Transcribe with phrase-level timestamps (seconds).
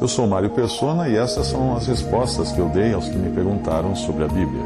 [0.00, 3.34] Eu sou Mário Persona e essas são as respostas que eu dei aos que me
[3.34, 4.62] perguntaram sobre a Bíblia.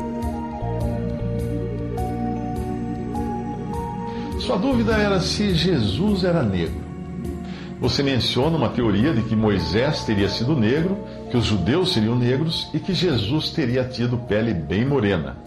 [4.41, 6.81] Sua dúvida era se Jesus era negro.
[7.81, 10.99] Você menciona uma teoria de que Moisés teria sido negro,
[11.31, 15.39] que os judeus seriam negros e que Jesus teria tido pele bem morena.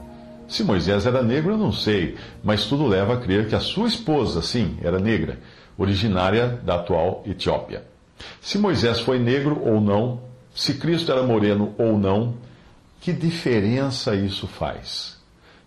[0.47, 3.87] Se Moisés era negro, eu não sei, mas tudo leva a crer que a sua
[3.87, 5.37] esposa, sim, era negra,
[5.77, 7.92] originária da atual Etiópia.
[8.41, 10.21] Se Moisés foi negro ou não,
[10.54, 12.35] se Cristo era moreno ou não,
[13.02, 15.17] que diferença isso faz?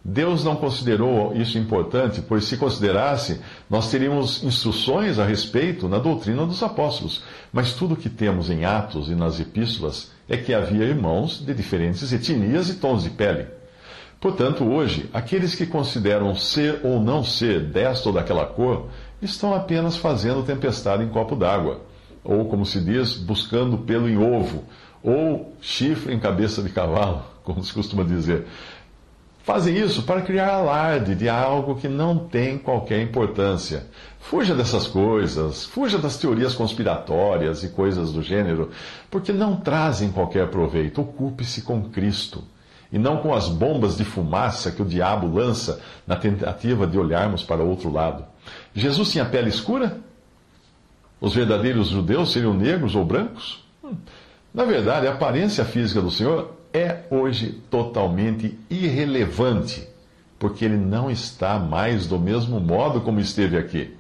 [0.09, 6.47] Deus não considerou isso importante, pois se considerasse, nós teríamos instruções a respeito na doutrina
[6.47, 7.25] dos apóstolos.
[7.53, 12.13] Mas tudo que temos em Atos e nas epístolas é que havia irmãos de diferentes
[12.13, 13.49] etnias e tons de pele.
[14.21, 18.87] Portanto, hoje, aqueles que consideram ser ou não ser desta ou daquela cor,
[19.21, 21.81] estão apenas fazendo tempestade em copo d'água
[22.27, 24.65] ou como se diz, buscando pelo em ovo,
[25.03, 28.47] ou chifre em cabeça de cavalo, como se costuma dizer.
[29.45, 33.87] Fazem isso para criar alarde de algo que não tem qualquer importância.
[34.19, 38.71] Fuja dessas coisas, fuja das teorias conspiratórias e coisas do gênero,
[39.09, 41.01] porque não trazem qualquer proveito.
[41.01, 42.43] Ocupe-se com Cristo
[42.91, 47.45] e não com as bombas de fumaça que o diabo lança na tentativa de olharmos
[47.45, 48.25] para outro lado.
[48.75, 49.99] Jesus tinha pele escura?
[51.21, 53.65] Os verdadeiros judeus seriam negros ou brancos?
[54.53, 59.89] Na verdade, a aparência física do Senhor é hoje totalmente irrelevante,
[60.39, 63.95] porque ele não está mais do mesmo modo como esteve aqui.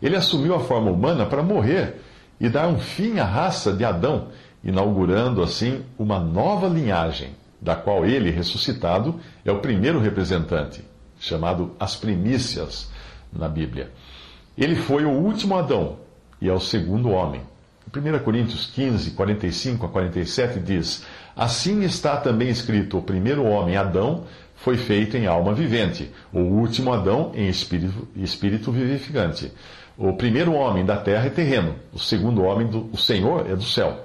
[0.00, 1.96] Ele assumiu a forma humana para morrer
[2.40, 4.28] e dar um fim à raça de Adão,
[4.62, 10.84] inaugurando assim uma nova linhagem, da qual ele, ressuscitado, é o primeiro representante,
[11.18, 12.90] chamado as primícias
[13.32, 13.90] na Bíblia.
[14.56, 15.96] Ele foi o último Adão,
[16.40, 17.40] e ao segundo homem.
[17.94, 24.24] 1 Coríntios 15, 45 a 47 diz: Assim está também escrito: o primeiro homem, Adão,
[24.56, 29.52] foi feito em alma vivente, o último Adão em espírito, espírito vivificante.
[29.96, 33.64] O primeiro homem da terra é terreno, o segundo homem, do, o Senhor, é do
[33.64, 34.04] céu.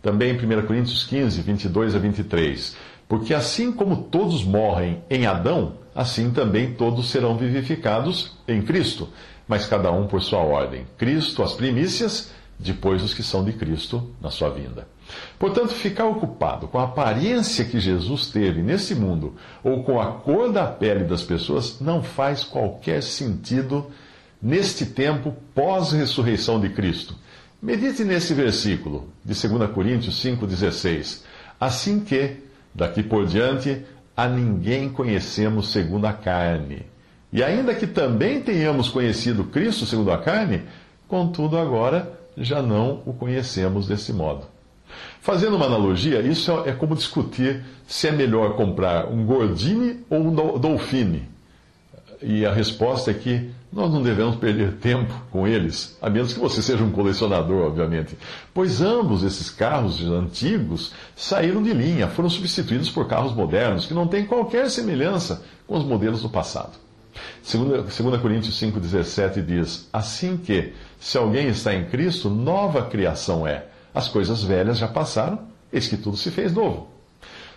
[0.00, 2.76] Também 1 Coríntios 15, 22 a 23.
[3.08, 9.08] Porque assim como todos morrem em Adão, assim também todos serão vivificados em Cristo
[9.48, 10.86] mas cada um por sua ordem.
[10.98, 14.86] Cristo, as primícias, depois os que são de Cristo na sua vinda.
[15.38, 20.52] Portanto, ficar ocupado com a aparência que Jesus teve nesse mundo ou com a cor
[20.52, 23.86] da pele das pessoas não faz qualquer sentido
[24.40, 27.14] neste tempo pós-ressurreição de Cristo.
[27.60, 31.22] Medite nesse versículo de 2 Coríntios 5,16.
[31.58, 32.36] Assim que,
[32.78, 33.84] daqui por diante,
[34.16, 36.86] a ninguém conhecemos segundo a carne.
[37.32, 40.62] E ainda que também tenhamos conhecido Cristo segundo a carne,
[41.08, 44.46] contudo agora já não o conhecemos desse modo.
[45.20, 50.58] Fazendo uma analogia, isso é como discutir se é melhor comprar um Gordini ou um
[50.58, 51.28] Dolphine.
[52.20, 56.40] E a resposta é que nós não devemos perder tempo com eles, a menos que
[56.40, 58.16] você seja um colecionador, obviamente.
[58.52, 64.08] Pois ambos esses carros antigos saíram de linha, foram substituídos por carros modernos que não
[64.08, 66.72] têm qualquer semelhança com os modelos do passado.
[67.44, 73.66] 2 Coríntios 5,17 diz: Assim que, se alguém está em Cristo, nova criação é.
[73.94, 75.40] As coisas velhas já passaram,
[75.72, 76.97] eis que tudo se fez novo.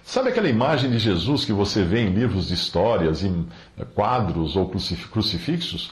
[0.03, 3.47] Sabe aquela imagem de Jesus que você vê em livros de histórias, em
[3.94, 5.91] quadros ou crucifixos?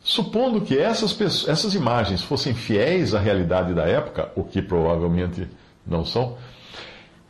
[0.00, 5.48] Supondo que essas, essas imagens fossem fiéis à realidade da época, o que provavelmente
[5.86, 6.36] não são,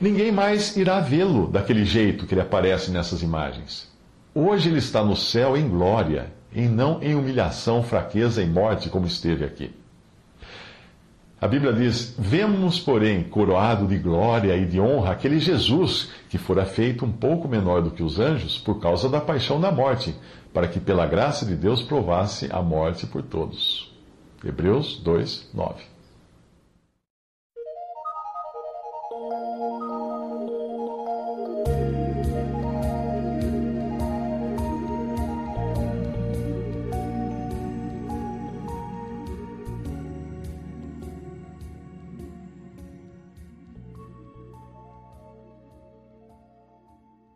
[0.01, 3.91] ninguém mais irá vê-lo daquele jeito que ele aparece nessas imagens.
[4.35, 9.07] Hoje ele está no céu em glória, e não em humilhação, fraqueza e morte, como
[9.07, 9.71] esteve aqui.
[11.43, 16.65] A Bíblia diz: Vemos, porém, coroado de glória e de honra aquele Jesus que fora
[16.65, 20.15] feito um pouco menor do que os anjos por causa da paixão da morte,
[20.55, 23.93] para que pela graça de Deus provasse a morte por todos.
[24.45, 25.92] Hebreus 2, 9.